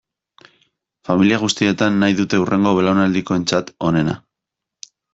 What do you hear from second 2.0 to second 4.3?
nahi dute hurrengo belaunaldikoentzat onena.